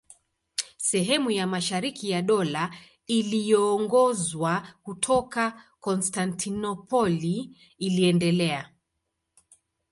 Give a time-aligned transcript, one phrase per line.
[0.77, 2.75] Sehemu ya mashariki ya Dola
[3.07, 8.69] iliyoongozwa kutoka Konstantinopoli iliendelea.